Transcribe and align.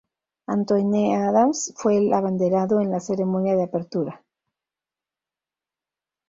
Antoine 0.47 1.13
Adams 1.15 1.75
fue 1.77 1.97
el 1.97 2.11
abanderado 2.11 2.79
en 2.81 2.89
la 2.89 2.99
ceremonia 2.99 3.55
de 3.55 3.65
apertura. 3.65 4.25